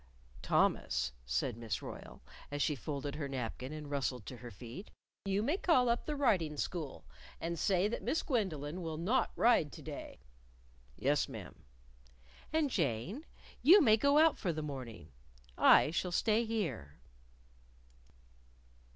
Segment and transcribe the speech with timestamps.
[0.41, 4.89] "Thomas," said Miss Royle, as she folded her napkin and rustled to her feet,
[5.25, 7.05] "you may call up the Riding School
[7.39, 10.17] and say that Miss Gwendolyn will not ride to day."
[10.97, 11.53] "Yes, ma'am."
[12.51, 13.27] "And, Jane,
[13.61, 15.11] you may go out for the morning.
[15.55, 16.97] I shall stay here."